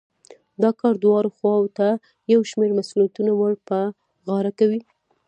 دا 0.61 0.69
کار 0.79 0.93
دواړو 1.03 1.29
خواوو 1.37 1.73
ته 1.77 1.87
يو 2.33 2.41
شمېر 2.51 2.71
مسوليتونه 2.79 3.31
ور 3.39 3.53
په 3.67 3.77
غاړه 4.27 4.51
کوي. 4.59 4.79